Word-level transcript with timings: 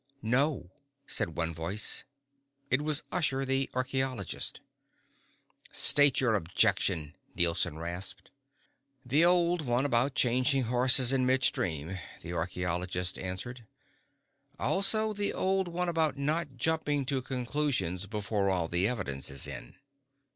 "No," 0.23 0.71
said 1.05 1.37
one 1.37 1.53
voice. 1.53 2.05
It 2.71 2.81
was 2.81 3.03
Usher, 3.11 3.45
the 3.45 3.69
archeologist. 3.75 4.59
"State 5.71 6.19
your 6.19 6.33
objection," 6.33 7.15
Nielson 7.35 7.77
rasped. 7.77 8.31
"The 9.05 9.23
old 9.23 9.61
one 9.61 9.85
about 9.85 10.15
changing 10.15 10.63
horses 10.63 11.13
in 11.13 11.27
mid 11.27 11.43
stream," 11.43 11.99
the 12.21 12.33
archeologist 12.33 13.19
answered. 13.19 13.67
"Also 14.57 15.13
the 15.13 15.33
old 15.33 15.67
one 15.67 15.87
about 15.87 16.17
not 16.17 16.57
jumping 16.57 17.05
to 17.05 17.21
conclusions 17.21 18.07
before 18.07 18.49
all 18.49 18.67
the 18.67 18.87
evidence 18.87 19.29
is 19.29 19.45
in." 19.45 19.75